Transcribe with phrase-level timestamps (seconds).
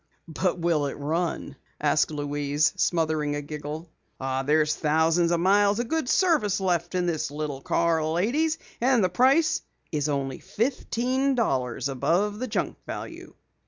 [0.27, 3.87] "But will it run?" asked Louise, smothering a giggle.
[4.19, 8.57] "There's thousands of miles of good service left in this little car, ladies.
[8.81, 9.61] And the price
[9.91, 13.35] is only fifteen dollars above the junk value."